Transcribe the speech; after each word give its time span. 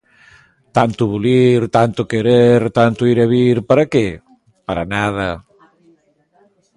Tanto 0.77 1.01
bulir, 1.11 1.61
tanto 1.77 2.01
querer, 2.11 2.61
tanto 2.79 3.01
ir 3.11 3.17
e 3.25 3.27
vir, 3.33 3.57
para 3.69 3.83
que? 3.91 4.05
Para 4.67 4.83
nada 4.95 5.29